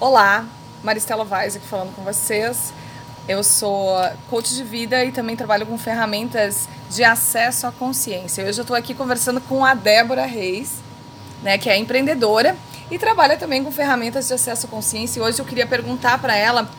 Olá, 0.00 0.46
Maristela 0.84 1.24
Vaz 1.24 1.56
aqui 1.56 1.66
falando 1.66 1.92
com 1.92 2.02
vocês. 2.02 2.72
Eu 3.26 3.42
sou 3.42 3.96
coach 4.30 4.54
de 4.54 4.62
vida 4.62 5.04
e 5.04 5.10
também 5.10 5.34
trabalho 5.34 5.66
com 5.66 5.76
ferramentas 5.76 6.68
de 6.88 7.02
acesso 7.02 7.66
à 7.66 7.72
consciência. 7.72 8.44
Hoje 8.44 8.60
eu 8.60 8.62
estou 8.62 8.76
aqui 8.76 8.94
conversando 8.94 9.40
com 9.40 9.64
a 9.64 9.74
Débora 9.74 10.24
Reis, 10.24 10.74
né, 11.42 11.58
que 11.58 11.68
é 11.68 11.76
empreendedora 11.76 12.56
e 12.88 12.96
trabalha 12.96 13.36
também 13.36 13.64
com 13.64 13.72
ferramentas 13.72 14.28
de 14.28 14.34
acesso 14.34 14.66
à 14.66 14.68
consciência. 14.68 15.18
E 15.18 15.22
hoje 15.22 15.40
eu 15.40 15.44
queria 15.44 15.66
perguntar 15.66 16.16
para 16.20 16.36
ela, 16.36 16.70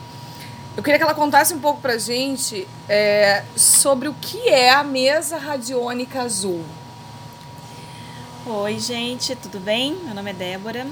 eu 0.74 0.82
queria 0.82 0.96
que 0.96 1.04
ela 1.04 1.14
contasse 1.14 1.52
um 1.52 1.60
pouco 1.60 1.78
para 1.78 1.98
gente 1.98 2.66
é, 2.88 3.44
sobre 3.54 4.08
o 4.08 4.14
que 4.14 4.48
é 4.48 4.70
a 4.70 4.82
mesa 4.82 5.36
radiônica 5.36 6.22
azul. 6.22 6.64
Oi, 8.46 8.78
gente, 8.78 9.36
tudo 9.36 9.60
bem? 9.60 9.94
Meu 10.06 10.14
nome 10.14 10.30
é 10.30 10.32
Débora. 10.32 10.86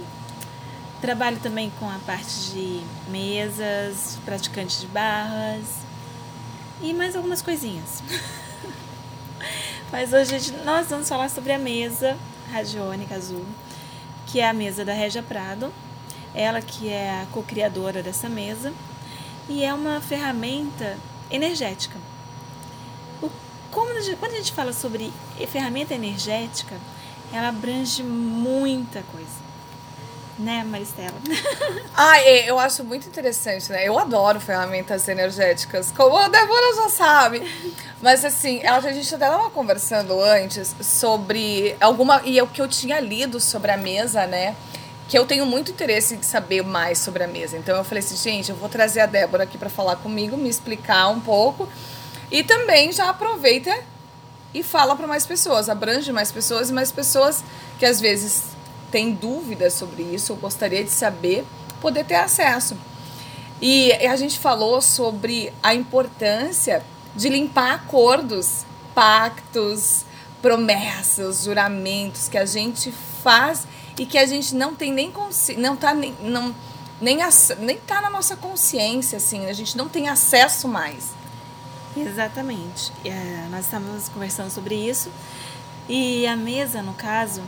Trabalho 1.01 1.39
também 1.39 1.71
com 1.79 1.89
a 1.89 1.99
parte 2.05 2.51
de 2.51 2.83
mesas, 3.09 4.19
praticantes 4.25 4.81
de 4.81 4.89
barras 4.89 5.63
e 6.83 6.93
mais 6.93 7.15
algumas 7.15 7.41
coisinhas. 7.41 8.03
Mas 9.93 10.13
hoje 10.13 10.53
nós 10.65 10.89
vamos 10.89 11.09
falar 11.09 11.31
sobre 11.31 11.53
a 11.53 11.59
mesa 11.59 12.19
radiônica 12.51 13.15
azul, 13.15 13.45
que 14.27 14.41
é 14.41 14.49
a 14.49 14.53
mesa 14.53 14.85
da 14.85 14.93
Regia 14.93 15.23
Prado. 15.23 15.73
Ela 16.35 16.61
que 16.61 16.89
é 16.89 17.23
a 17.23 17.27
co-criadora 17.27 18.03
dessa 18.03 18.29
mesa 18.29 18.73
e 19.49 19.63
é 19.63 19.73
uma 19.73 20.01
ferramenta 20.01 20.97
energética. 21.31 21.97
O, 23.23 23.31
como, 23.71 23.93
quando 24.19 24.33
a 24.33 24.37
gente 24.37 24.53
fala 24.53 24.73
sobre 24.73 25.13
ferramenta 25.47 25.95
energética, 25.95 26.75
ela 27.33 27.51
abrange 27.51 28.03
muita 28.03 29.03
coisa 29.13 29.48
né, 30.39 30.63
Maristela? 30.65 31.15
ah, 31.97 32.23
eu 32.47 32.59
acho 32.59 32.85
muito 32.85 33.09
interessante, 33.09 33.71
né? 33.73 33.87
Eu 33.87 33.99
adoro 33.99 34.41
ferramentas 34.41 35.09
energéticas, 35.09 35.93
como 35.95 36.17
a 36.17 36.29
Débora 36.29 36.77
já 36.77 36.89
sabe. 36.89 37.43
Mas 38.01 38.25
assim, 38.25 38.65
a 38.65 38.81
gente 38.81 39.15
até 39.15 39.27
estava 39.27 39.51
conversando 39.51 40.21
antes 40.21 40.75
sobre 40.81 41.77
alguma. 41.81 42.23
E 42.25 42.39
é 42.39 42.43
o 42.43 42.47
que 42.47 42.63
eu 42.63 42.69
tinha 42.69 43.01
lido 43.01 43.41
sobre 43.41 43.73
a 43.73 43.77
mesa, 43.77 44.27
né? 44.27 44.55
Que 45.09 45.19
eu 45.19 45.27
tenho 45.27 45.45
muito 45.45 45.71
interesse 45.73 46.15
em 46.15 46.23
saber 46.23 46.63
mais 46.63 46.99
sobre 46.99 47.25
a 47.25 47.27
mesa. 47.27 47.57
Então 47.57 47.77
eu 47.77 47.85
falei 47.85 48.05
assim, 48.05 48.17
gente, 48.17 48.51
eu 48.51 48.57
vou 48.57 48.69
trazer 48.69 49.01
a 49.01 49.07
Débora 49.07 49.45
aqui 49.45 49.59
para 49.59 49.71
falar 49.71 49.97
comigo, 49.97 50.37
me 50.37 50.49
explicar 50.49 51.09
um 51.09 51.21
pouco. 51.21 51.69
E 52.31 52.45
também 52.45 52.93
já 52.93 53.09
aproveita 53.09 53.75
e 54.53 54.63
fala 54.63 54.95
para 54.97 55.07
mais 55.07 55.27
pessoas, 55.27 55.69
abrange 55.69 56.13
mais 56.13 56.31
pessoas 56.31 56.71
e 56.71 56.73
mais 56.73 56.93
pessoas 56.93 57.43
que 57.79 57.87
às 57.87 58.01
vezes 58.01 58.48
tem 58.91 59.13
dúvidas 59.13 59.75
sobre 59.75 60.03
isso, 60.03 60.33
ou 60.33 60.39
gostaria 60.39 60.83
de 60.83 60.91
saber, 60.91 61.45
poder 61.81 62.05
ter 62.05 62.17
acesso. 62.17 62.77
E 63.61 63.93
a 63.93 64.17
gente 64.17 64.39
falou 64.39 64.81
sobre 64.81 65.53
a 65.63 65.75
importância 65.75 66.85
de 67.15 67.29
limpar 67.29 67.75
acordos, 67.75 68.65
pactos, 68.95 70.05
promessas, 70.41 71.45
juramentos 71.45 72.29
que 72.29 72.39
a 72.39 72.47
gente 72.47 72.93
faz 73.23 73.67
e 73.99 74.07
que 74.07 74.17
a 74.17 74.27
gente 74.27 74.55
não 74.55 74.75
tem 74.75 74.93
nem 74.93 75.13
não 75.57 75.77
tá 75.77 75.93
nem 75.93 76.15
não 76.23 76.55
nem 77.01 77.19
nem 77.59 77.77
tá 77.79 78.01
na 78.01 78.11
nossa 78.11 78.37
consciência 78.37 79.17
assim, 79.17 79.47
a 79.47 79.53
gente 79.53 79.77
não 79.77 79.89
tem 79.89 80.09
acesso 80.09 80.69
mais. 80.69 81.11
Exatamente. 81.97 82.93
É, 83.05 83.47
nós 83.51 83.65
estamos 83.65 84.09
conversando 84.09 84.51
sobre 84.51 84.77
isso 84.77 85.11
e 85.89 86.27
a 86.27 86.37
mesa, 86.37 86.83
no 86.83 86.93
caso, 86.93 87.43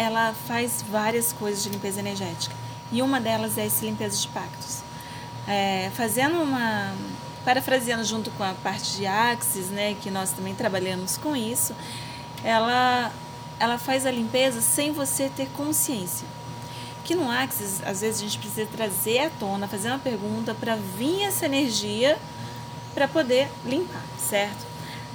ela 0.00 0.32
faz 0.48 0.82
várias 0.90 1.30
coisas 1.30 1.62
de 1.62 1.68
limpeza 1.68 2.00
energética. 2.00 2.54
E 2.90 3.02
uma 3.02 3.20
delas 3.20 3.58
é 3.58 3.66
esse 3.66 3.84
limpeza 3.84 4.16
de 4.16 4.28
pactos. 4.28 4.78
É, 5.46 5.90
fazendo 5.94 6.40
uma. 6.42 6.94
Parafraseando 7.44 8.04
junto 8.04 8.30
com 8.32 8.42
a 8.42 8.54
parte 8.54 8.96
de 8.96 9.06
Axis, 9.06 9.68
né, 9.68 9.94
que 10.00 10.10
nós 10.10 10.30
também 10.30 10.54
trabalhamos 10.54 11.16
com 11.16 11.34
isso, 11.34 11.74
ela, 12.44 13.10
ela 13.58 13.78
faz 13.78 14.04
a 14.04 14.10
limpeza 14.10 14.60
sem 14.60 14.92
você 14.92 15.30
ter 15.34 15.48
consciência. 15.50 16.26
Que 17.04 17.14
no 17.14 17.30
Axis, 17.30 17.82
às 17.84 18.00
vezes 18.00 18.20
a 18.20 18.24
gente 18.24 18.38
precisa 18.38 18.66
trazer 18.66 19.20
à 19.20 19.30
tona, 19.30 19.68
fazer 19.68 19.88
uma 19.88 19.98
pergunta 19.98 20.54
para 20.54 20.76
vir 20.76 21.22
essa 21.24 21.46
energia 21.46 22.18
para 22.94 23.08
poder 23.08 23.50
limpar, 23.64 24.02
certo? 24.18 24.66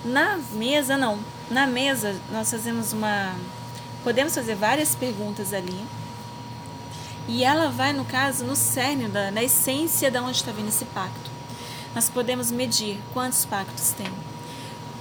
Na 0.04 0.38
mesa, 0.54 0.98
não. 0.98 1.20
Na 1.50 1.68
mesa, 1.68 2.16
nós 2.32 2.50
fazemos 2.50 2.92
uma 2.92 3.36
Podemos 4.06 4.36
fazer 4.36 4.54
várias 4.54 4.94
perguntas 4.94 5.52
ali. 5.52 5.84
E 7.28 7.44
ela 7.44 7.72
vai, 7.72 7.92
no 7.92 8.06
caso, 8.06 8.46
no 8.46 8.56
cerne, 8.56 9.08
da, 9.08 9.32
na 9.32 9.42
essência 9.42 10.12
de 10.12 10.20
onde 10.20 10.38
está 10.38 10.52
vindo 10.52 10.68
esse 10.68 10.86
pacto. 10.86 11.32
Nós 11.96 12.08
podemos 12.08 12.52
medir 12.52 13.00
quantos 13.16 13.46
pactos 13.46 13.94
tem, 13.94 14.12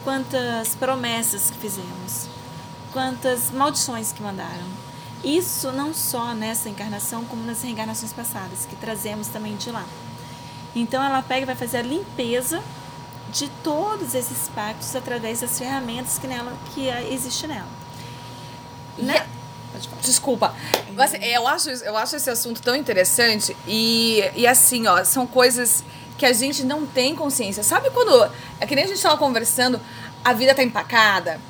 quantas 0.02 0.74
promessas 0.74 1.50
que 1.50 1.58
fizemos, 1.58 2.28
quantas 2.94 3.50
maldições 3.50 4.10
que 4.10 4.22
mandaram. 4.22 4.66
Isso 5.22 5.70
não 5.70 5.92
só 5.92 6.32
nessa 6.32 6.70
encarnação, 6.70 7.26
como 7.26 7.44
nas 7.44 7.60
reencarnações 7.60 8.12
passadas, 8.14 8.64
que 8.64 8.74
trazemos 8.74 9.28
também 9.28 9.54
de 9.54 9.70
lá. 9.70 9.84
Então 10.74 11.04
ela 11.04 11.20
pega 11.20 11.42
e 11.42 11.44
vai 11.44 11.56
fazer 11.56 11.76
a 11.76 11.82
limpeza 11.82 12.62
de 13.30 13.50
todos 13.62 14.14
esses 14.14 14.48
pactos 14.48 14.96
através 14.96 15.42
das 15.42 15.58
ferramentas 15.58 16.18
que, 16.18 16.26
nela, 16.26 16.56
que 16.72 16.88
existe 17.12 17.46
nela. 17.46 17.83
Né? 18.98 19.26
Desculpa. 20.00 20.54
Mas, 20.94 21.14
eu, 21.14 21.46
acho, 21.48 21.70
eu 21.70 21.96
acho 21.96 22.16
esse 22.16 22.30
assunto 22.30 22.62
tão 22.62 22.76
interessante 22.76 23.56
e, 23.66 24.22
e 24.36 24.46
assim, 24.46 24.86
ó, 24.86 25.02
são 25.04 25.26
coisas 25.26 25.82
que 26.16 26.24
a 26.24 26.32
gente 26.32 26.64
não 26.64 26.86
tem 26.86 27.14
consciência. 27.14 27.62
Sabe 27.62 27.90
quando. 27.90 28.30
É 28.60 28.66
que 28.66 28.74
nem 28.74 28.84
a 28.84 28.86
gente 28.86 28.96
estava 28.96 29.16
conversando, 29.16 29.80
a 30.24 30.32
vida 30.32 30.54
tá 30.54 30.62
empacada, 30.62 31.40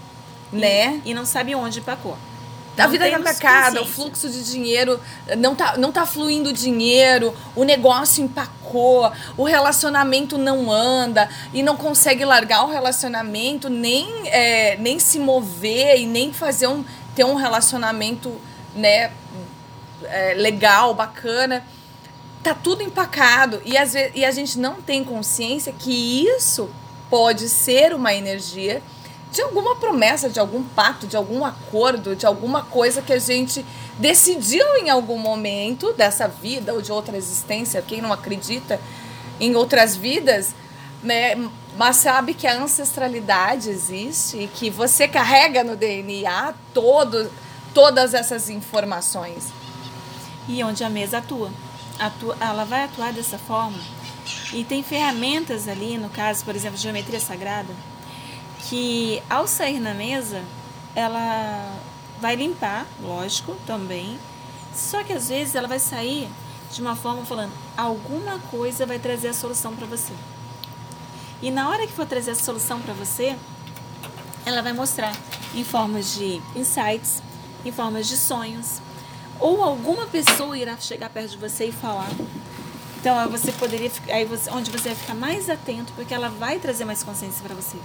e, 0.52 0.56
né? 0.56 1.02
E 1.04 1.12
não 1.12 1.26
sabe 1.26 1.54
onde 1.54 1.80
empacou. 1.80 2.16
A 2.76 2.88
vida 2.88 3.08
tá 3.08 3.18
empacada, 3.18 3.80
o 3.82 3.86
fluxo 3.86 4.28
de 4.28 4.50
dinheiro 4.50 5.00
não 5.38 5.54
tá, 5.54 5.76
não 5.76 5.92
tá 5.92 6.04
fluindo 6.04 6.52
dinheiro, 6.52 7.32
o 7.54 7.62
negócio 7.62 8.24
empacou, 8.24 9.12
o 9.36 9.44
relacionamento 9.44 10.36
não 10.36 10.72
anda 10.72 11.28
e 11.52 11.62
não 11.62 11.76
consegue 11.76 12.24
largar 12.24 12.64
o 12.64 12.70
relacionamento, 12.70 13.68
nem, 13.70 14.08
é, 14.26 14.76
nem 14.78 14.98
se 14.98 15.20
mover 15.20 16.00
e 16.00 16.06
nem 16.06 16.32
fazer 16.32 16.66
um 16.66 16.84
ter 17.14 17.24
um 17.24 17.34
relacionamento, 17.34 18.40
né, 18.74 19.12
é, 20.04 20.34
legal, 20.34 20.94
bacana. 20.94 21.64
Tá 22.42 22.54
tudo 22.54 22.82
empacado 22.82 23.62
e, 23.64 23.76
às 23.76 23.94
vezes, 23.94 24.12
e 24.14 24.24
a 24.24 24.30
gente 24.30 24.58
não 24.58 24.74
tem 24.82 25.02
consciência 25.02 25.72
que 25.72 26.26
isso 26.26 26.68
pode 27.08 27.48
ser 27.48 27.94
uma 27.94 28.12
energia 28.12 28.82
de 29.32 29.40
alguma 29.42 29.74
promessa, 29.76 30.28
de 30.28 30.38
algum 30.38 30.62
pacto, 30.62 31.06
de 31.06 31.16
algum 31.16 31.44
acordo, 31.44 32.14
de 32.14 32.24
alguma 32.24 32.62
coisa 32.62 33.02
que 33.02 33.12
a 33.12 33.18
gente 33.18 33.64
decidiu 33.98 34.64
em 34.76 34.90
algum 34.90 35.18
momento 35.18 35.92
dessa 35.92 36.28
vida 36.28 36.72
ou 36.72 36.80
de 36.80 36.92
outra 36.92 37.16
existência. 37.16 37.82
Quem 37.82 38.00
não 38.00 38.12
acredita 38.12 38.80
em 39.40 39.56
outras 39.56 39.96
vidas, 39.96 40.54
né? 41.04 41.36
mas 41.76 41.96
sabe 41.96 42.34
que 42.34 42.46
a 42.46 42.56
ancestralidade 42.56 43.68
existe 43.68 44.38
e 44.38 44.48
que 44.48 44.70
você 44.70 45.06
carrega 45.06 45.62
no 45.62 45.76
DNA 45.76 46.54
todo, 46.72 47.30
todas 47.72 48.14
essas 48.14 48.48
informações. 48.48 49.52
E 50.48 50.62
onde 50.62 50.84
a 50.84 50.88
mesa 50.88 51.18
atua. 51.18 51.50
atua. 51.98 52.36
Ela 52.40 52.64
vai 52.64 52.84
atuar 52.84 53.12
dessa 53.12 53.38
forma. 53.38 53.78
E 54.52 54.64
tem 54.64 54.82
ferramentas 54.82 55.68
ali, 55.68 55.98
no 55.98 56.08
caso, 56.08 56.44
por 56.44 56.54
exemplo, 56.54 56.78
geometria 56.78 57.20
sagrada, 57.20 57.74
que 58.60 59.22
ao 59.28 59.46
sair 59.46 59.80
na 59.80 59.92
mesa, 59.92 60.42
ela 60.94 61.76
vai 62.20 62.36
limpar, 62.36 62.86
lógico, 63.02 63.56
também. 63.66 64.18
Só 64.74 65.02
que 65.02 65.12
às 65.12 65.28
vezes 65.28 65.54
ela 65.54 65.68
vai 65.68 65.78
sair 65.78 66.28
de 66.72 66.80
uma 66.80 66.96
forma 66.96 67.24
falando, 67.24 67.52
alguma 67.76 68.38
coisa 68.50 68.86
vai 68.86 68.98
trazer 68.98 69.28
a 69.28 69.34
solução 69.34 69.74
para 69.74 69.86
você. 69.86 70.12
E 71.42 71.50
na 71.50 71.68
hora 71.68 71.86
que 71.86 71.92
for 71.92 72.06
trazer 72.06 72.32
a 72.32 72.34
solução 72.34 72.80
para 72.80 72.94
você, 72.94 73.36
ela 74.46 74.62
vai 74.62 74.72
mostrar 74.72 75.12
em 75.54 75.64
formas 75.64 76.14
de 76.14 76.40
insights, 76.56 77.22
em 77.64 77.72
formas 77.72 78.06
de 78.06 78.16
sonhos, 78.16 78.80
ou 79.40 79.62
alguma 79.62 80.06
pessoa 80.06 80.56
irá 80.56 80.76
chegar 80.76 81.10
perto 81.10 81.30
de 81.30 81.36
você 81.38 81.66
e 81.66 81.72
falar. 81.72 82.10
Então 82.98 83.28
você 83.28 83.52
poderia 83.52 83.90
aí 84.08 84.24
você, 84.24 84.50
onde 84.50 84.70
você 84.70 84.90
vai 84.90 84.96
ficar 84.96 85.14
mais 85.14 85.50
atento, 85.50 85.92
porque 85.94 86.14
ela 86.14 86.28
vai 86.28 86.58
trazer 86.58 86.84
mais 86.84 87.02
consciência 87.02 87.42
para 87.42 87.54
você. 87.54 87.76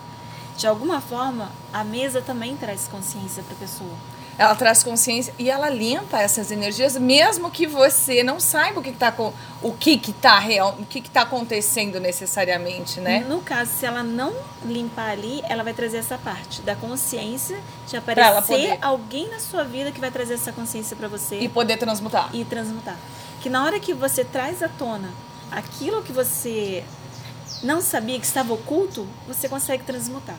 De 0.58 0.68
alguma 0.68 1.02
forma, 1.02 1.52
a 1.74 1.84
mesa 1.84 2.22
também 2.22 2.56
traz 2.56 2.88
consciência 2.88 3.44
para 3.44 3.54
a 3.54 3.60
pessoa 3.60 3.96
ela 4.40 4.56
traz 4.56 4.82
consciência 4.82 5.34
e 5.38 5.50
ela 5.50 5.70
limpa 5.70 6.18
essas 6.22 6.50
energias, 6.50 6.96
mesmo 6.96 7.52
que 7.52 7.68
você 7.68 8.24
não 8.24 8.40
saiba 8.40 8.80
o 8.80 8.84
que 8.84 8.90
está 8.90 9.12
com 9.12 9.34
o 9.62 9.74
que 9.74 9.98
que 9.98 10.14
tá 10.14 10.40
real, 10.40 10.78
o 10.80 10.86
que 10.86 11.00
está 11.00 11.24
acontecendo 11.24 12.00
necessariamente, 12.00 13.02
né? 13.02 13.26
No 13.28 13.42
caso, 13.42 13.70
se 13.70 13.86
ela 13.86 14.02
não 14.02 14.34
limpar 14.64 15.10
ali, 15.10 15.42
ela 15.50 15.62
vai 15.62 15.74
trazer 15.74 15.98
essa 15.98 16.18
parte 16.18 16.62
da 16.62 16.74
consciência 16.74 17.60
de 17.86 17.98
aparecer 17.98 18.78
alguém 18.82 19.30
na 19.30 19.42
sua 19.42 19.66
vida 19.66 19.92
que 19.92 20.00
vai 20.00 20.10
trazer 20.10 20.36
essa 20.36 20.54
consciência 20.54 20.96
para 20.96 21.10
você 21.10 21.38
e 21.38 21.50
poder 21.50 21.76
transmutar. 21.76 22.30
E 22.34 22.46
transmutar. 22.46 22.96
que 23.42 23.50
na 23.50 23.66
hora 23.66 23.78
que 23.78 23.94
você 23.94 24.24
traz 24.24 24.64
à 24.64 24.70
tona 24.70 25.10
aquilo 25.52 26.02
que 26.02 26.14
você 26.14 26.86
não 27.62 27.82
sabia 27.82 28.18
que 28.18 28.26
estava 28.26 28.54
oculto, 28.54 29.06
você 29.28 29.50
consegue 29.50 29.84
transmutar. 29.84 30.38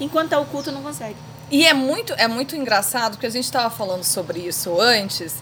Enquanto 0.00 0.24
está 0.26 0.40
oculto, 0.40 0.72
não 0.72 0.82
consegue. 0.82 1.27
E 1.50 1.66
é 1.66 1.72
muito, 1.72 2.12
é 2.14 2.28
muito 2.28 2.54
engraçado, 2.54 3.12
porque 3.12 3.26
a 3.26 3.30
gente 3.30 3.44
estava 3.44 3.70
falando 3.70 4.04
sobre 4.04 4.40
isso 4.40 4.80
antes. 4.80 5.36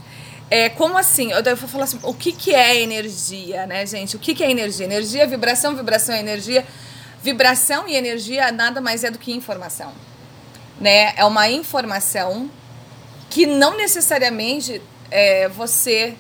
É, 0.49 0.69
como 0.69 0.97
assim? 0.97 1.32
Eu 1.32 1.56
vou 1.56 1.69
falar 1.69 1.85
assim, 1.85 1.99
o 2.03 2.14
que, 2.14 2.31
que 2.31 2.55
é 2.55 2.81
energia, 2.81 3.67
né, 3.67 3.85
gente? 3.85 4.14
O 4.14 4.19
que, 4.19 4.35
que 4.35 4.44
é 4.44 4.50
energia? 4.50 4.87
Energia, 4.87 5.26
vibração, 5.26 5.75
vibração 5.75 6.14
é 6.14 6.20
energia. 6.20 6.64
Vibração 7.23 7.88
e 7.88 7.97
energia 7.97 8.53
nada 8.53 8.81
mais 8.81 9.03
é 9.03 9.11
do 9.11 9.19
que 9.19 9.32
informação. 9.32 9.93
Né? 10.81 11.12
É 11.17 11.25
uma 11.25 11.49
informação 11.49 12.49
que 13.29 13.47
não 13.47 13.76
necessariamente 13.76 14.81
é, 15.11 15.49
você 15.49 16.14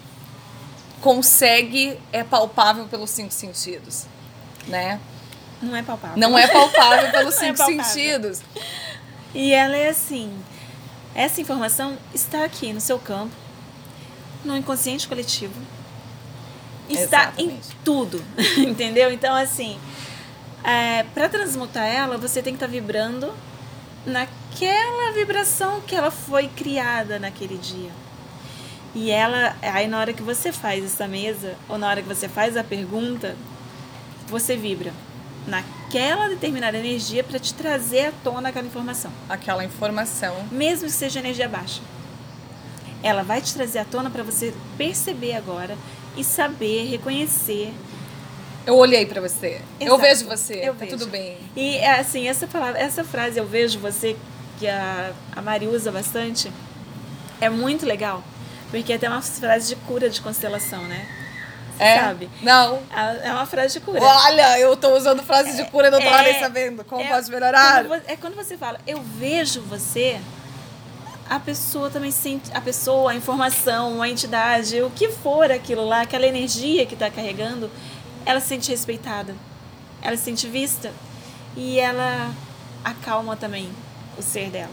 consegue, 1.00 1.96
é 2.12 2.24
palpável 2.24 2.86
pelos 2.86 3.10
cinco 3.10 3.32
sentidos. 3.32 4.06
Né? 4.66 4.98
Não 5.62 5.76
é 5.76 5.82
palpável. 5.82 6.16
Não 6.16 6.36
é 6.36 6.48
palpável 6.48 7.10
pelos 7.14 7.34
cinco 7.36 7.54
é 7.54 7.56
palpável. 7.56 7.84
sentidos. 7.84 8.40
E 9.36 9.52
ela 9.52 9.76
é 9.76 9.90
assim: 9.90 10.32
essa 11.14 11.42
informação 11.42 11.98
está 12.14 12.42
aqui 12.42 12.72
no 12.72 12.80
seu 12.80 12.98
campo, 12.98 13.34
no 14.42 14.56
inconsciente 14.56 15.06
coletivo. 15.06 15.54
Está 16.88 17.24
Exatamente. 17.24 17.52
em 17.52 17.60
tudo, 17.84 18.24
entendeu? 18.56 19.12
Então, 19.12 19.34
assim, 19.34 19.78
é, 20.64 21.02
para 21.12 21.28
transmutar 21.28 21.84
ela, 21.84 22.16
você 22.16 22.42
tem 22.42 22.54
que 22.54 22.56
estar 22.56 22.66
tá 22.66 22.72
vibrando 22.72 23.30
naquela 24.06 25.12
vibração 25.12 25.82
que 25.82 25.94
ela 25.94 26.10
foi 26.10 26.48
criada 26.48 27.18
naquele 27.18 27.58
dia. 27.58 27.90
E 28.94 29.10
ela, 29.10 29.54
aí 29.60 29.86
na 29.86 29.98
hora 29.98 30.14
que 30.14 30.22
você 30.22 30.50
faz 30.50 30.82
essa 30.82 31.06
mesa, 31.06 31.56
ou 31.68 31.76
na 31.76 31.90
hora 31.90 32.00
que 32.00 32.08
você 32.08 32.26
faz 32.26 32.56
a 32.56 32.64
pergunta, 32.64 33.36
você 34.28 34.56
vibra 34.56 34.94
naquela 35.86 36.28
determinada 36.28 36.76
energia 36.76 37.22
para 37.22 37.38
te 37.38 37.54
trazer 37.54 38.06
à 38.06 38.12
tona 38.24 38.48
aquela 38.48 38.66
informação. 38.66 39.12
Aquela 39.28 39.64
informação. 39.64 40.44
Mesmo 40.50 40.86
que 40.86 40.92
seja 40.92 41.20
energia 41.20 41.48
baixa. 41.48 41.80
Ela 43.02 43.22
vai 43.22 43.40
te 43.40 43.54
trazer 43.54 43.78
à 43.78 43.84
tona 43.84 44.10
para 44.10 44.22
você 44.22 44.52
perceber 44.76 45.34
agora 45.34 45.76
e 46.16 46.24
saber, 46.24 46.88
reconhecer. 46.88 47.72
Eu 48.66 48.76
olhei 48.76 49.06
para 49.06 49.20
você. 49.20 49.60
Exato. 49.78 49.84
Eu 49.84 49.98
vejo 49.98 50.26
você. 50.26 50.54
Eu 50.54 50.74
tá 50.74 50.84
vejo. 50.84 50.98
tudo 50.98 51.06
bem. 51.06 51.38
E 51.54 51.78
assim, 51.84 52.28
essa 52.28 52.48
palavra, 52.48 52.80
essa 52.80 53.04
frase 53.04 53.38
eu 53.38 53.46
vejo 53.46 53.78
você 53.78 54.16
que 54.58 54.66
a, 54.66 55.12
a 55.36 55.42
Mari 55.42 55.68
usa 55.68 55.92
bastante, 55.92 56.50
é 57.40 57.48
muito 57.48 57.86
legal. 57.86 58.24
Porque 58.70 58.92
é 58.92 58.96
até 58.96 59.08
uma 59.08 59.22
frase 59.22 59.68
de 59.68 59.76
cura 59.82 60.10
de 60.10 60.20
constelação, 60.20 60.82
né? 60.82 61.06
É? 61.78 62.00
Sabe? 62.00 62.30
Não. 62.42 62.80
É 63.22 63.30
uma 63.30 63.46
frase 63.46 63.74
de 63.74 63.80
cura. 63.80 64.00
Olha, 64.02 64.58
eu 64.58 64.76
tô 64.76 64.96
usando 64.96 65.22
frase 65.22 65.56
de 65.56 65.64
cura 65.70 65.88
e 65.88 65.90
não 65.90 66.00
tô 66.00 66.06
é, 66.06 66.22
nem 66.22 66.40
sabendo. 66.40 66.84
Como 66.84 67.02
é, 67.02 67.08
posso 67.08 67.30
melhorar? 67.30 67.84
Quando, 67.84 68.02
é 68.06 68.16
quando 68.16 68.34
você 68.34 68.56
fala, 68.56 68.78
eu 68.86 69.02
vejo 69.02 69.60
você, 69.62 70.20
a 71.28 71.38
pessoa 71.38 71.90
também 71.90 72.10
sente, 72.10 72.50
a 72.54 72.60
pessoa, 72.60 73.12
a 73.12 73.14
informação, 73.14 74.00
a 74.00 74.08
entidade, 74.08 74.80
o 74.82 74.90
que 74.90 75.08
for 75.08 75.50
aquilo 75.50 75.84
lá, 75.86 76.02
aquela 76.02 76.26
energia 76.26 76.86
que 76.86 76.94
está 76.94 77.10
carregando, 77.10 77.70
ela 78.24 78.40
se 78.40 78.48
sente 78.48 78.70
respeitada, 78.70 79.34
ela 80.02 80.16
se 80.16 80.24
sente 80.24 80.46
vista 80.48 80.92
e 81.56 81.78
ela 81.78 82.30
acalma 82.84 83.36
também 83.36 83.68
o 84.16 84.22
ser 84.22 84.50
dela, 84.50 84.72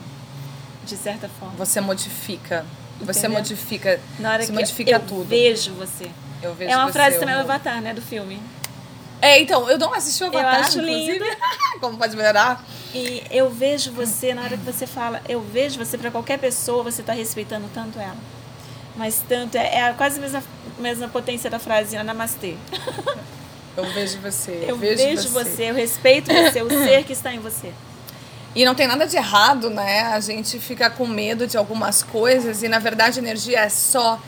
de 0.85 0.95
certa 0.95 1.27
forma. 1.27 1.55
Você 1.57 1.81
modifica, 1.81 2.65
Entendeu? 2.95 3.13
você 3.13 3.27
modifica, 3.27 4.00
Na 4.19 4.33
hora 4.33 4.45
que 4.45 4.51
modifica 4.51 4.91
eu 4.91 5.00
tudo. 5.00 5.25
vejo 5.25 5.73
você. 5.73 6.09
Eu 6.43 6.53
vejo 6.53 6.71
é 6.71 6.77
uma 6.77 6.91
frase 6.91 7.17
também 7.19 7.35
do 7.35 7.41
Avatar, 7.41 7.81
né? 7.81 7.93
Do 7.93 8.01
filme. 8.01 8.39
É, 9.21 9.39
então, 9.39 9.69
eu 9.69 9.79
não 9.79 9.93
assisti 9.93 10.23
o 10.23 10.27
Avatar, 10.27 10.55
eu 10.55 10.59
acho 10.61 10.79
inclusive. 10.79 11.19
Lindo. 11.19 11.25
Como 11.79 11.97
pode 11.97 12.15
melhorar? 12.15 12.63
E 12.93 13.23
eu 13.31 13.49
vejo 13.49 13.91
você, 13.91 14.33
na 14.33 14.43
hora 14.43 14.57
que 14.57 14.63
você 14.65 14.85
fala, 14.85 15.21
eu 15.27 15.41
vejo 15.41 15.79
você 15.79 15.97
para 15.97 16.11
qualquer 16.11 16.37
pessoa, 16.37 16.83
você 16.83 17.01
está 17.01 17.13
respeitando 17.13 17.67
tanto 17.73 17.97
ela. 17.97 18.17
Mas 18.95 19.23
tanto, 19.27 19.55
é, 19.55 19.79
é 19.79 19.93
quase 19.93 20.19
a 20.19 20.21
mesma, 20.21 20.43
mesma 20.77 21.07
potência 21.07 21.49
da 21.49 21.57
frase 21.57 22.01
Namastê. 22.03 22.55
Eu 23.75 23.85
vejo 23.91 24.19
você. 24.19 24.65
Eu, 24.67 24.77
vejo, 24.77 25.03
vejo 25.03 25.29
você. 25.29 25.49
você, 25.49 25.63
eu 25.71 25.73
respeito 25.73 26.31
você, 26.31 26.61
o 26.61 26.69
ser 26.69 27.03
que 27.03 27.13
está 27.13 27.33
em 27.33 27.39
você. 27.39 27.73
E 28.55 28.63
não 28.65 28.75
tem 28.75 28.87
nada 28.87 29.07
de 29.07 29.17
errado, 29.17 29.71
né? 29.71 30.03
A 30.03 30.19
gente 30.19 30.59
fica 30.59 30.91
com 30.91 31.07
medo 31.07 31.47
de 31.47 31.57
algumas 31.57 32.03
coisas 32.03 32.61
e 32.61 32.67
na 32.67 32.77
verdade 32.77 33.19
a 33.19 33.21
energia 33.23 33.61
é 33.61 33.69
só 33.69 34.21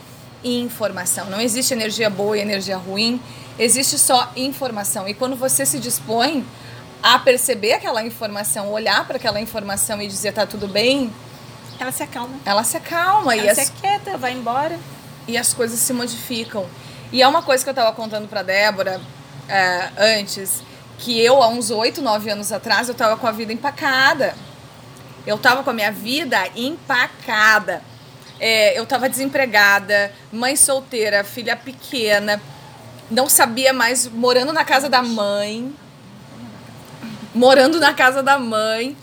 informação. 0.46 1.26
Não 1.26 1.40
existe 1.40 1.72
energia 1.74 2.08
boa 2.08 2.36
e 2.36 2.40
energia 2.40 2.76
ruim, 2.76 3.20
existe 3.58 3.98
só 3.98 4.30
informação. 4.36 5.08
E 5.08 5.14
quando 5.14 5.36
você 5.36 5.66
se 5.66 5.78
dispõe 5.78 6.44
a 7.02 7.18
perceber 7.18 7.74
aquela 7.74 8.02
informação, 8.04 8.72
olhar 8.72 9.06
para 9.06 9.16
aquela 9.16 9.40
informação 9.40 10.00
e 10.00 10.08
dizer 10.08 10.32
tá 10.32 10.46
tudo 10.46 10.66
bem, 10.66 11.12
ela 11.78 11.92
se 11.92 12.02
acalma. 12.02 12.34
Ela 12.44 12.64
se 12.64 12.76
acalma 12.76 13.34
ela 13.34 13.52
e 13.52 13.54
se 13.54 13.60
as... 13.60 13.68
aquieta, 13.68 14.16
vai 14.16 14.32
embora 14.32 14.78
e 15.28 15.36
as 15.36 15.52
coisas 15.52 15.78
se 15.78 15.92
modificam. 15.92 16.66
E 17.12 17.22
é 17.22 17.28
uma 17.28 17.42
coisa 17.42 17.62
que 17.62 17.68
eu 17.68 17.72
estava 17.72 17.92
contando 17.94 18.28
para 18.28 18.42
Débora 18.42 19.00
é, 19.48 19.90
antes, 20.18 20.62
que 20.98 21.20
eu 21.20 21.42
há 21.42 21.48
uns 21.48 21.70
oito, 21.70 22.00
nove 22.02 22.30
anos 22.30 22.50
atrás 22.50 22.88
eu 22.88 22.92
estava 22.92 23.16
com 23.16 23.26
a 23.26 23.32
vida 23.32 23.52
empacada. 23.52 24.34
Eu 25.26 25.36
estava 25.36 25.62
com 25.62 25.70
a 25.70 25.72
minha 25.72 25.92
vida 25.92 26.38
empacada. 26.54 27.82
É, 28.38 28.78
eu 28.78 28.82
estava 28.82 29.08
desempregada, 29.08 30.12
mãe 30.30 30.56
solteira, 30.56 31.24
filha 31.24 31.56
pequena, 31.56 32.40
não 33.10 33.28
sabia 33.28 33.72
mais, 33.72 34.08
morando 34.08 34.52
na 34.52 34.64
casa 34.64 34.88
da 34.88 35.02
mãe. 35.02 35.74
Morando 37.34 37.78
na 37.78 37.94
casa 37.94 38.22
da 38.22 38.38
mãe. 38.38 38.96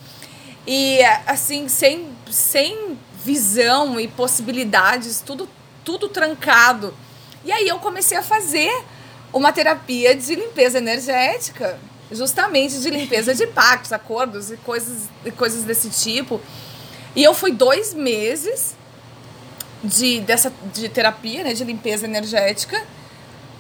E 0.68 1.00
assim, 1.26 1.68
sem, 1.68 2.10
sem 2.30 2.98
visão 3.24 4.00
e 4.00 4.08
possibilidades, 4.08 5.22
tudo, 5.22 5.48
tudo 5.84 6.10
trancado. 6.10 6.94
E 7.46 7.52
aí 7.52 7.68
eu 7.68 7.80
comecei 7.80 8.18
a 8.18 8.24
fazer 8.24 8.72
uma 9.32 9.52
terapia 9.52 10.16
de 10.16 10.36
limpeza 10.36 10.78
energética, 10.78 11.80
justamente 12.12 12.80
de 12.80 12.90
limpeza 12.90 13.34
de 13.34 13.48
pactos, 13.48 13.92
acordos 13.92 14.52
e 14.52 14.58
coisas, 14.58 15.10
e 15.26 15.32
coisas 15.32 15.64
desse 15.64 15.90
tipo. 15.90 16.40
E 17.16 17.24
eu 17.24 17.34
fui 17.34 17.52
dois 17.52 17.94
meses 17.94 18.76
de, 19.84 20.22
dessa, 20.22 20.52
de 20.74 20.88
terapia, 20.90 21.44
né, 21.44 21.54
de 21.54 21.64
limpeza 21.64 22.06
energética, 22.06 22.84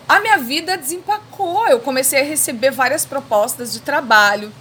a 0.08 0.20
minha 0.20 0.38
vida 0.38 0.77
desempacou. 0.77 1.68
Eu 1.68 1.80
comecei 1.80 2.22
a 2.22 2.24
receber 2.24 2.72
várias 2.72 3.06
propostas 3.06 3.74
de 3.74 3.80
trabalho. 3.80 4.51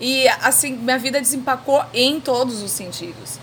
E 0.00 0.28
assim, 0.28 0.72
minha 0.76 0.98
vida 0.98 1.20
desempacou 1.20 1.84
em 1.92 2.20
todos 2.20 2.62
os 2.62 2.70
sentidos. 2.70 3.38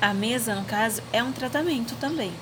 A 0.00 0.12
mesa, 0.12 0.54
no 0.54 0.64
caso, 0.64 1.02
é 1.12 1.22
um 1.22 1.32
tratamento 1.32 1.94
também. 1.96 2.32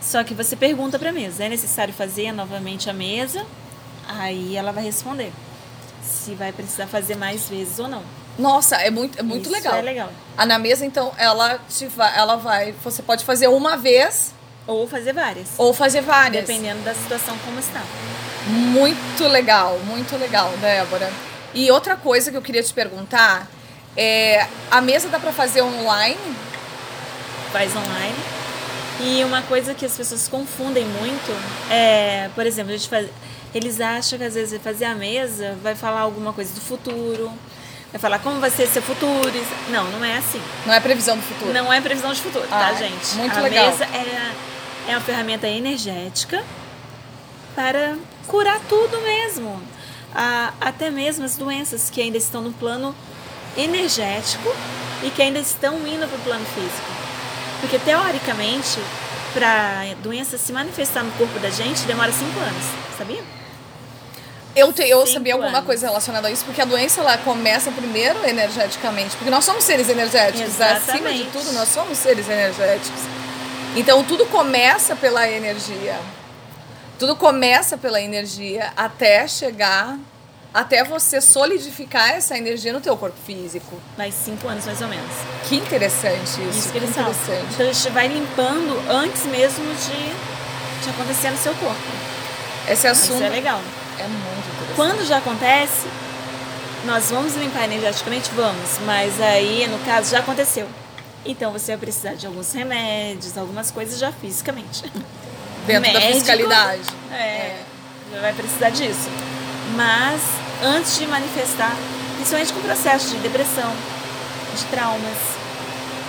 Só 0.00 0.22
que 0.22 0.34
você 0.34 0.54
pergunta 0.54 0.98
para 0.98 1.10
a 1.10 1.12
mesa: 1.12 1.44
é 1.44 1.48
necessário 1.48 1.92
fazer 1.92 2.32
novamente 2.32 2.88
a 2.88 2.92
mesa? 2.92 3.44
Aí 4.06 4.56
ela 4.56 4.72
vai 4.72 4.84
responder 4.84 5.32
se 6.02 6.34
vai 6.34 6.52
precisar 6.52 6.86
fazer 6.86 7.16
mais 7.16 7.48
vezes 7.48 7.78
ou 7.78 7.88
não. 7.88 8.02
Nossa, 8.38 8.76
é 8.76 8.90
muito, 8.90 9.18
é 9.18 9.22
muito 9.22 9.44
Isso 9.46 9.52
legal. 9.52 9.74
É 9.76 9.82
legal. 9.82 10.10
A 10.36 10.46
na 10.46 10.58
mesa, 10.58 10.86
então, 10.86 11.12
ela, 11.18 11.58
te 11.68 11.86
vai, 11.86 12.16
ela 12.16 12.36
vai. 12.36 12.72
Você 12.84 13.02
pode 13.02 13.24
fazer 13.24 13.48
uma 13.48 13.76
vez. 13.76 14.32
Ou 14.66 14.86
fazer 14.86 15.12
várias. 15.12 15.48
Ou 15.58 15.74
fazer 15.74 16.02
várias. 16.02 16.46
Dependendo 16.46 16.82
da 16.82 16.94
situação 16.94 17.36
como 17.44 17.58
está. 17.58 17.82
Muito 18.46 19.26
legal, 19.26 19.78
muito 19.80 20.16
legal, 20.16 20.52
Débora. 20.60 21.10
E 21.52 21.70
outra 21.70 21.96
coisa 21.96 22.30
que 22.30 22.36
eu 22.36 22.42
queria 22.42 22.62
te 22.62 22.72
perguntar 22.72 23.48
é: 23.96 24.46
a 24.70 24.80
mesa 24.80 25.08
dá 25.08 25.18
para 25.18 25.32
fazer 25.32 25.62
online? 25.62 26.36
Faz 27.52 27.74
online. 27.74 28.16
E 29.00 29.24
uma 29.24 29.42
coisa 29.42 29.74
que 29.74 29.84
as 29.84 29.96
pessoas 29.96 30.28
confundem 30.28 30.84
muito 30.84 31.32
é, 31.70 32.28
por 32.34 32.44
exemplo, 32.44 32.72
a 32.72 32.76
gente 32.76 32.88
faz, 32.88 33.08
eles 33.54 33.80
acham 33.80 34.18
que 34.18 34.24
às 34.24 34.34
vezes 34.34 34.60
fazer 34.60 34.86
a 34.86 34.94
mesa 34.94 35.56
vai 35.62 35.74
falar 35.74 36.00
alguma 36.00 36.32
coisa 36.32 36.52
do 36.52 36.60
futuro, 36.60 37.32
vai 37.92 38.00
falar 38.00 38.18
como 38.18 38.40
vai 38.40 38.50
ser 38.50 38.66
seu 38.66 38.82
futuro. 38.82 39.32
Não, 39.70 39.90
não 39.90 40.04
é 40.04 40.18
assim. 40.18 40.40
Não 40.66 40.74
é 40.74 40.80
previsão 40.80 41.16
do 41.16 41.22
futuro. 41.22 41.52
Não 41.52 41.72
é 41.72 41.80
previsão 41.80 42.12
de 42.12 42.20
futuro, 42.20 42.46
tá, 42.48 42.56
ah, 42.56 42.70
tá, 42.70 42.74
gente? 42.74 43.14
Muito 43.16 43.36
a 43.36 43.40
legal. 43.40 43.70
mesa 43.70 43.84
é, 43.84 44.32
é 44.88 44.90
uma 44.92 45.00
ferramenta 45.00 45.46
energética 45.46 46.42
para 47.54 47.96
curar 48.26 48.60
tudo 48.68 49.00
mesmo. 49.00 49.60
Ah, 50.14 50.52
até 50.60 50.90
mesmo 50.90 51.24
as 51.24 51.36
doenças 51.36 51.90
que 51.90 52.00
ainda 52.00 52.18
estão 52.18 52.42
no 52.42 52.52
plano 52.52 52.94
energético 53.56 54.54
e 55.02 55.10
que 55.10 55.22
ainda 55.22 55.38
estão 55.38 55.74
indo 55.86 56.06
para 56.06 56.18
o 56.18 56.20
plano 56.22 56.44
físico. 56.46 56.90
Porque 57.60 57.78
teoricamente, 57.78 58.78
para 59.34 59.94
doença 60.02 60.38
se 60.38 60.52
manifestar 60.52 61.02
no 61.02 61.12
corpo 61.12 61.38
da 61.38 61.50
gente, 61.50 61.82
demora 61.82 62.12
cinco 62.12 62.38
anos, 62.38 62.64
sabia? 62.96 63.22
Eu, 64.58 64.72
te, 64.72 64.82
eu 64.82 65.06
sabia 65.06 65.34
alguma 65.34 65.50
anos. 65.50 65.66
coisa 65.66 65.86
relacionada 65.86 66.28
a 66.28 66.30
isso, 66.30 66.44
porque 66.44 66.60
a 66.60 66.64
doença 66.64 67.00
ela 67.00 67.16
começa 67.18 67.70
primeiro 67.70 68.26
energeticamente, 68.26 69.16
porque 69.16 69.30
nós 69.30 69.44
somos 69.44 69.64
seres 69.64 69.88
energéticos, 69.88 70.54
Exatamente. 70.54 70.90
acima 70.90 71.12
de 71.12 71.24
tudo, 71.30 71.52
nós 71.52 71.68
somos 71.68 71.96
seres 71.96 72.28
energéticos. 72.28 73.02
Então 73.76 74.02
tudo 74.02 74.26
começa 74.26 74.96
pela 74.96 75.28
energia. 75.28 75.98
Tudo 76.98 77.14
começa 77.14 77.78
pela 77.78 78.00
energia 78.00 78.72
até 78.76 79.28
chegar 79.28 79.96
até 80.52 80.82
você 80.82 81.20
solidificar 81.20 82.10
essa 82.10 82.36
energia 82.36 82.72
no 82.72 82.80
teu 82.80 82.96
corpo 82.96 83.16
físico. 83.24 83.80
Mais 83.96 84.14
cinco 84.14 84.48
anos, 84.48 84.64
mais 84.64 84.80
ou 84.80 84.88
menos. 84.88 85.10
Que 85.48 85.56
interessante 85.56 86.40
isso. 86.48 86.58
Isso 86.58 86.72
que 86.72 86.78
eles 86.78 86.90
interessante. 86.90 87.46
Então 87.54 87.68
a 87.68 87.72
gente 87.72 87.90
vai 87.90 88.08
limpando 88.08 88.90
antes 88.90 89.24
mesmo 89.26 89.64
de, 89.74 90.82
de 90.84 90.90
acontecer 90.90 91.30
no 91.30 91.38
seu 91.38 91.54
corpo. 91.54 91.78
Esse 92.68 92.86
assunto 92.86 93.14
Isso 93.16 93.24
é 93.24 93.28
legal. 93.28 93.60
é 93.98 94.08
muito. 94.08 94.37
Quando 94.78 95.04
já 95.04 95.18
acontece, 95.18 95.88
nós 96.84 97.10
vamos 97.10 97.34
limpar 97.34 97.64
energeticamente? 97.64 98.30
Vamos. 98.36 98.78
Mas 98.86 99.20
aí, 99.20 99.66
no 99.66 99.76
caso, 99.80 100.12
já 100.12 100.20
aconteceu. 100.20 100.68
Então 101.26 101.50
você 101.50 101.72
vai 101.72 101.78
precisar 101.78 102.14
de 102.14 102.28
alguns 102.28 102.52
remédios, 102.52 103.36
algumas 103.36 103.72
coisas 103.72 103.98
já 103.98 104.12
fisicamente. 104.12 104.84
Dentro 105.66 105.92
da 105.92 105.98
Médico, 105.98 106.12
fiscalidade. 106.12 106.82
É, 107.10 107.56
já 108.12 108.20
vai 108.20 108.32
precisar 108.32 108.70
disso. 108.70 109.10
Mas 109.74 110.22
antes 110.62 110.96
de 110.96 111.08
manifestar, 111.08 111.76
principalmente 112.14 112.52
com 112.52 112.60
o 112.60 112.62
processo 112.62 113.08
de 113.08 113.16
depressão, 113.16 113.74
de 114.54 114.64
traumas, 114.66 115.18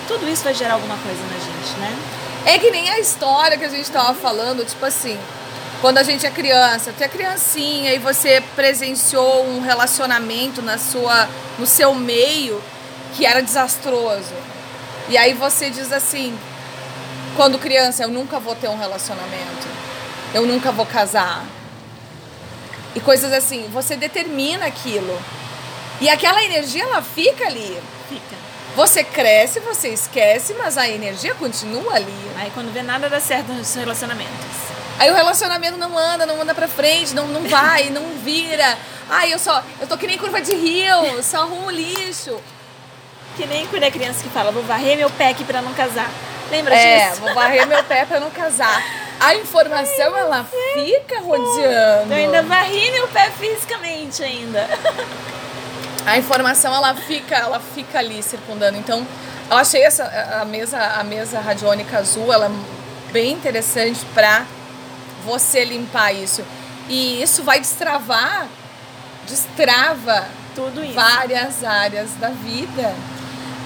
tudo 0.08 0.30
isso 0.30 0.44
vai 0.44 0.54
gerar 0.54 0.76
alguma 0.76 0.98
coisa 0.98 1.20
na 1.24 1.40
gente, 1.40 1.80
né? 1.80 1.98
É 2.46 2.60
que 2.60 2.70
nem 2.70 2.88
a 2.92 3.00
história 3.00 3.58
que 3.58 3.66
a 3.66 3.70
gente 3.70 3.90
tava 3.90 4.14
falando, 4.14 4.64
tipo 4.64 4.86
assim, 4.86 5.18
quando 5.82 5.98
a 5.98 6.04
gente 6.04 6.26
é 6.26 6.30
criança, 6.30 6.94
tu 6.98 7.04
é 7.04 7.08
criancinha 7.08 7.94
e 7.94 8.00
você 8.00 8.44
presenciou 8.56 9.46
um 9.46 9.62
relacionamento 9.62 10.62
na 10.62 10.78
sua, 10.78 11.28
no 11.58 11.66
seu 11.66 11.96
meio 11.96 12.62
que 13.16 13.26
era 13.26 13.42
desastroso. 13.42 14.34
E 15.08 15.18
aí 15.18 15.34
você 15.34 15.70
diz 15.70 15.92
assim, 15.92 16.38
quando 17.36 17.58
criança, 17.58 18.04
eu 18.04 18.10
nunca 18.10 18.40
vou 18.40 18.56
ter 18.56 18.68
um 18.68 18.78
relacionamento. 18.78 19.68
Eu 20.34 20.46
nunca 20.46 20.72
vou 20.72 20.86
casar. 20.86 21.46
E 22.94 23.00
coisas 23.00 23.32
assim, 23.32 23.68
você 23.72 23.96
determina 23.96 24.66
aquilo. 24.66 25.18
E 26.02 26.10
aquela 26.10 26.44
energia 26.44 26.84
ela 26.84 27.02
fica 27.02 27.46
ali. 27.46 27.78
Fica. 28.10 28.36
Você 28.76 29.04
cresce, 29.04 29.60
você 29.62 29.90
esquece, 29.90 30.54
mas 30.56 30.78
a 30.78 30.88
energia 30.88 31.34
continua 31.36 31.96
ali. 31.96 32.32
Aí 32.36 32.52
quando 32.54 32.72
vê 32.74 32.82
nada 32.82 33.10
dá 33.10 33.20
certo 33.20 33.52
nos 33.54 33.74
relacionamentos. 33.74 34.69
Aí 35.00 35.10
o 35.10 35.16
relacionamento 35.16 35.78
não 35.78 35.98
anda, 35.98 36.26
não 36.26 36.42
anda 36.42 36.54
pra 36.54 36.68
frente, 36.68 37.16
não, 37.16 37.26
não 37.28 37.44
vai, 37.48 37.90
não 37.90 38.04
vira. 38.24 38.78
Ai, 39.10 39.34
eu 39.34 39.40
só. 39.40 39.64
Eu 39.80 39.88
tô 39.88 39.98
que 39.98 40.06
nem 40.06 40.18
curva 40.18 40.42
de 40.42 40.54
rio, 40.54 41.24
só 41.24 41.38
arrumo 41.44 41.72
lixo. 41.72 42.38
Que 43.38 43.46
nem 43.48 43.66
quando 43.68 43.84
é 43.84 43.92
criança 43.92 44.22
que 44.22 44.30
fala, 44.30 44.52
vou 44.52 44.64
varrer 44.64 44.98
meu 44.98 45.10
pé 45.10 45.30
aqui 45.30 45.44
pra 45.46 45.62
não 45.62 45.74
casar. 45.74 46.10
Lembra 46.52 46.76
É, 46.76 47.10
disso? 47.10 47.22
vou 47.22 47.34
varrer 47.34 47.66
meu 47.68 47.82
pé 47.86 48.06
pra 48.06 48.20
não 48.20 48.30
casar. 48.30 48.84
A 49.20 49.36
informação, 49.36 50.18
ela 50.18 50.46
fica 50.74 51.20
rodeando. 51.22 52.12
Eu 52.14 52.18
ainda 52.18 52.42
varri 52.44 52.92
meu 52.92 53.08
pé 53.08 53.30
fisicamente 53.40 54.24
ainda. 54.24 54.68
A 56.06 56.18
informação, 56.18 56.74
ela 56.74 56.96
fica, 56.96 57.36
ela 57.36 57.60
fica 57.60 58.00
ali 58.00 58.22
circundando. 58.24 58.78
Então, 58.78 59.06
eu 59.50 59.58
achei 59.58 59.84
essa, 59.84 60.06
a 60.42 60.46
mesa, 60.46 60.78
a 60.80 61.04
mesa 61.04 61.40
radiônica 61.40 61.98
azul, 61.98 62.32
ela 62.34 62.48
é 62.48 63.12
bem 63.12 63.34
interessante 63.34 64.00
pra 64.14 64.46
você 65.26 65.64
limpar 65.66 66.14
isso. 66.14 66.44
E 66.88 67.22
isso 67.22 67.44
vai 67.44 67.60
destravar, 67.60 68.48
destrava 69.28 70.28
Tudo 70.56 70.84
isso. 70.84 70.94
várias 70.94 71.64
áreas 71.64 72.12
da 72.20 72.30
vida. 72.30 72.96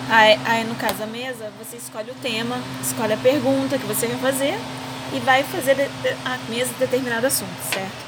Aí, 0.10 0.38
aí, 0.46 0.64
no 0.66 0.76
caso 0.76 0.96
da 0.96 1.08
mesa, 1.08 1.50
você 1.58 1.78
escolhe 1.78 2.12
o 2.12 2.16
tema, 2.16 2.58
escolhe 2.82 3.14
a 3.14 3.18
pergunta 3.18 3.78
que 3.78 3.86
você 3.86 4.08
vai 4.08 4.18
fazer 4.32 4.60
e 5.14 5.20
vai 5.20 5.44
fazer 5.44 5.90
a 6.26 6.38
mesa 6.50 6.74
de 6.74 6.80
determinado 6.80 7.26
assunto, 7.26 7.56
certo? 7.72 8.04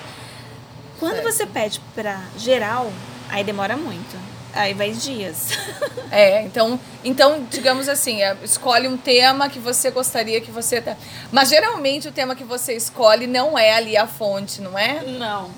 Quando 0.99 1.15
Certo. 1.15 1.31
você 1.31 1.45
pede 1.45 1.81
pra 1.93 2.19
geral, 2.37 2.91
aí 3.29 3.43
demora 3.43 3.77
muito. 3.77 4.17
Aí 4.55 4.73
vai 4.73 4.91
dias. 4.91 5.49
É, 6.11 6.43
então, 6.43 6.79
então 7.03 7.45
digamos 7.49 7.89
assim, 7.89 8.21
é, 8.21 8.37
escolhe 8.41 8.87
um 8.87 8.95
tema 8.95 9.49
que 9.49 9.59
você 9.59 9.91
gostaria 9.91 10.39
que 10.39 10.49
você. 10.49 10.79
tá- 10.79 10.95
Mas 11.29 11.49
geralmente 11.49 12.07
o 12.07 12.11
tema 12.11 12.35
que 12.35 12.43
você 12.45 12.73
escolhe 12.73 13.27
não 13.27 13.57
é 13.57 13.73
ali 13.73 13.97
a 13.97 14.07
fonte, 14.07 14.61
não 14.61 14.79
é? 14.79 15.01
Não, 15.03 15.51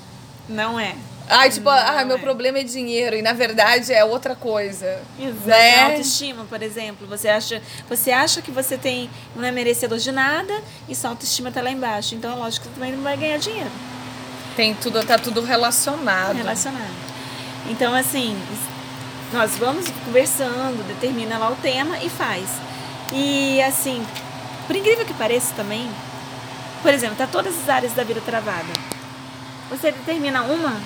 não 0.49 0.79
é. 0.79 0.95
Ai, 1.29 1.51
tipo, 1.51 1.69
ah, 1.69 1.97
Não 1.99 2.07
meu 2.07 2.17
é. 2.17 2.19
problema 2.21 2.57
é 2.59 2.63
dinheiro, 2.63 3.15
e 3.15 3.21
na 3.21 3.33
verdade 3.33 3.93
é 3.93 4.03
outra 4.03 4.33
coisa. 4.35 4.99
Exato. 5.19 5.45
Né? 5.47 5.83
Autoestima, 5.91 6.45
por 6.45 6.63
exemplo. 6.63 7.05
Você 7.05 7.27
acha, 7.27 7.61
você 7.87 8.11
acha 8.11 8.41
que 8.41 8.49
você 8.49 8.77
tem, 8.77 9.09
não 9.35 9.43
é 9.43 9.51
merecedor 9.51 9.99
de 9.99 10.11
nada 10.11 10.63
e 10.89 10.95
sua 10.95 11.11
autoestima 11.11 11.51
tá 11.51 11.61
lá 11.61 11.69
embaixo. 11.69 12.15
Então 12.15 12.31
é 12.31 12.35
lógico 12.35 12.63
que 12.65 12.73
você 12.73 12.79
também 12.79 12.93
não 12.95 13.03
vai 13.03 13.15
ganhar 13.17 13.37
dinheiro. 13.37 13.69
Tem 14.55 14.73
tudo, 14.73 15.05
tá 15.05 15.19
tudo 15.19 15.41
relacionado. 15.41 16.35
relacionado. 16.35 16.95
Então, 17.69 17.93
assim, 17.93 18.35
nós 19.33 19.57
vamos 19.57 19.85
conversando, 20.05 20.85
determina 20.87 21.37
lá 21.37 21.49
o 21.51 21.55
tema 21.55 21.97
e 21.99 22.09
faz. 22.09 22.49
E, 23.11 23.61
assim, 23.61 24.05
por 24.65 24.75
incrível 24.75 25.05
que 25.05 25.13
pareça 25.13 25.53
também, 25.55 25.89
por 26.81 26.93
exemplo, 26.93 27.15
tá 27.15 27.27
todas 27.27 27.53
as 27.57 27.69
áreas 27.69 27.93
da 27.93 28.03
vida 28.03 28.21
travada. 28.21 28.67
Você 29.69 29.91
determina 29.91 30.43
uma, 30.43 30.79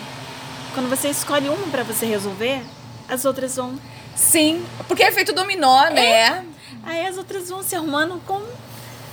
quando 0.74 0.90
você 0.90 1.10
escolhe 1.10 1.50
uma 1.50 1.68
para 1.68 1.84
você 1.84 2.06
resolver, 2.06 2.62
as 3.08 3.26
outras 3.26 3.56
vão. 3.56 3.78
Sim, 4.16 4.64
porque 4.88 5.04
é 5.04 5.12
feito 5.12 5.34
dominó, 5.34 5.90
né? 5.90 6.44
Aí 6.84 7.06
as 7.06 7.18
outras 7.18 7.50
vão 7.50 7.62
se 7.64 7.76
arrumando 7.76 8.20
com 8.26 8.42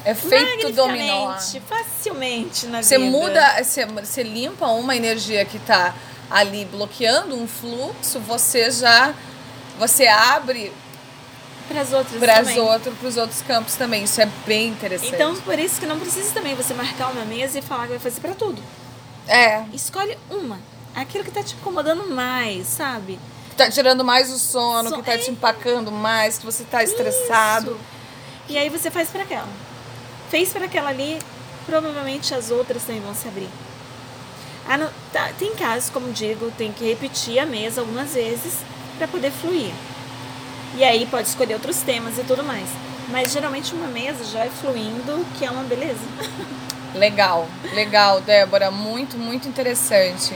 É 0.05 0.15
feito 0.15 0.73
dominó. 0.73 1.35
facilmente 1.69 2.67
na 2.67 2.83
Você 2.83 2.97
vida. 2.99 3.11
muda, 3.11 3.63
você, 3.63 3.85
você 3.85 4.23
limpa 4.23 4.67
uma 4.69 4.97
energia 4.97 5.45
que 5.45 5.59
tá 5.59 5.95
ali 6.31 6.65
bloqueando 6.65 7.35
um 7.37 7.47
fluxo, 7.49 8.19
você 8.21 8.71
já 8.71 9.15
você 9.79 10.07
abre 10.07 10.73
para 11.69 11.81
as 11.83 11.93
outras 11.93 12.19
para 12.99 13.09
os 13.09 13.17
outros 13.17 13.43
campos 13.43 13.75
também. 13.75 14.05
Isso 14.05 14.21
é 14.21 14.27
bem 14.47 14.69
interessante. 14.69 15.15
Então, 15.15 15.37
por 15.37 15.59
isso 15.59 15.79
que 15.79 15.87
não 15.87 15.99
precisa 15.99 16.33
também 16.35 16.55
você 16.55 16.75
marcar 16.75 17.11
uma 17.13 17.25
mesa 17.25 17.59
e 17.59 17.63
falar 17.63 17.83
que 17.83 17.91
vai 17.91 17.99
fazer 17.99 18.21
para 18.21 18.35
tudo. 18.35 18.61
é, 19.27 19.65
Escolhe 19.73 20.17
uma. 20.31 20.59
Aquilo 20.95 21.23
que 21.23 21.31
tá 21.31 21.43
te 21.43 21.55
incomodando 21.55 22.09
mais, 22.11 22.67
sabe? 22.67 23.19
tá 23.57 23.69
tirando 23.69 24.05
mais 24.05 24.31
o 24.31 24.39
sono, 24.39 24.89
So- 24.89 24.97
que 24.97 25.03
tá 25.03 25.15
é. 25.15 25.19
te 25.19 25.31
empacando 25.33 25.91
mais, 25.91 26.39
que 26.39 26.47
você 26.47 26.63
tá 26.65 26.83
estressado. 26.85 27.73
Isso. 27.73 27.81
E 28.51 28.57
aí 28.57 28.69
você 28.69 28.89
faz 28.91 29.09
para 29.11 29.23
aquela. 29.25 29.49
Fez 30.31 30.51
para 30.51 30.65
aquela 30.67 30.91
ali, 30.91 31.19
provavelmente 31.67 32.33
as 32.35 32.51
outras 32.53 32.85
também 32.85 33.01
vão 33.03 33.15
se 33.15 33.27
abrir. 33.29 33.49
Ah, 34.69 34.77
não- 34.77 34.91
tá, 35.13 35.31
tem 35.39 35.55
casos, 35.55 35.89
como 35.91 36.13
digo, 36.13 36.51
tem 36.53 36.71
que 36.73 36.85
repetir 36.85 37.39
a 37.39 37.47
mesa 37.47 37.81
algumas 37.81 38.13
vezes 38.13 38.55
para 38.99 39.09
poder 39.09 39.31
fluir. 39.31 39.73
E 40.77 40.85
aí 40.85 41.07
pode 41.07 41.27
escolher 41.29 41.55
outros 41.55 41.79
temas 41.79 42.19
e 42.19 42.23
tudo 42.25 42.45
mais. 42.45 42.69
Mas 43.11 43.33
geralmente 43.33 43.75
uma 43.75 43.87
mesa 43.87 44.23
já 44.25 44.45
é 44.45 44.51
fluindo, 44.51 45.25
que 45.39 45.45
é 45.45 45.51
uma 45.51 45.63
beleza. 45.65 46.01
Legal, 46.95 47.47
legal, 47.75 48.21
Débora, 48.23 48.71
muito, 48.71 49.19
muito 49.19 49.47
interessante. 49.47 50.35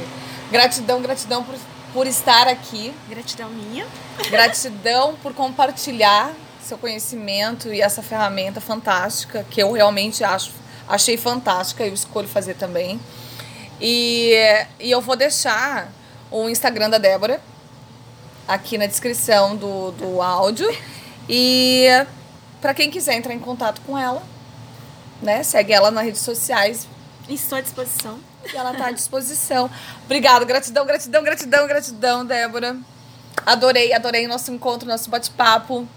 Gratidão, 0.51 1.01
gratidão 1.01 1.43
por, 1.43 1.55
por 1.95 2.07
estar 2.07 2.47
aqui. 2.47 2.93
Gratidão 3.09 3.49
minha. 3.49 3.87
Gratidão 4.31 5.15
por 5.23 5.33
compartilhar 5.33 6.31
seu 6.63 6.77
conhecimento 6.77 7.73
e 7.73 7.81
essa 7.81 8.03
ferramenta 8.03 8.61
fantástica 8.61 9.45
que 9.51 9.63
eu 9.63 9.73
realmente 9.73 10.23
acho 10.23 10.53
achei 10.87 11.17
fantástica 11.17 11.85
e 11.85 11.89
eu 11.89 11.95
escolho 11.95 12.29
fazer 12.29 12.55
também. 12.55 13.01
E, 13.85 14.33
e 14.79 14.93
eu 14.93 15.01
vou 15.01 15.17
deixar 15.17 15.93
o 16.31 16.49
Instagram 16.49 16.89
da 16.89 16.99
Débora 16.99 17.41
aqui 18.47 18.79
na 18.79 18.87
descrição 18.87 19.57
do, 19.57 19.91
do 19.91 20.23
áudio. 20.23 20.69
E 21.29 21.89
para 22.61 22.73
quem 22.75 22.91
quiser 22.93 23.15
entrar 23.15 23.35
em 23.35 23.41
contato 23.41 23.81
com 23.85 23.99
ela, 23.99 24.23
né? 25.21 25.43
Segue 25.43 25.73
ela 25.73 25.91
nas 25.91 26.05
redes 26.05 26.21
sociais 26.21 26.87
Estou 27.29 27.59
à 27.59 27.61
disposição. 27.61 28.19
e 28.53 28.57
ela 28.57 28.73
tá 28.75 28.87
à 28.87 28.91
disposição. 28.93 29.71
Obrigada, 30.05 30.45
gratidão, 30.45 30.87
gratidão, 30.87 31.23
gratidão, 31.23 31.67
gratidão, 31.67 32.25
Débora. 32.25 32.77
Adorei, 33.45 33.93
adorei 33.93 34.27
o 34.27 34.29
nosso 34.29 34.53
encontro, 34.53 34.89
nosso 34.89 35.11
bate-papo. 35.11 35.89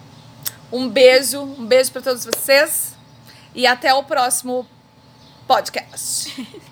Um 0.71 0.89
beijo, 0.89 1.41
um 1.41 1.65
beijo 1.65 1.91
para 1.91 2.01
todos 2.01 2.25
vocês 2.25 2.95
e 3.53 3.67
até 3.67 3.93
o 3.93 4.03
próximo 4.03 4.65
podcast. 5.47 6.61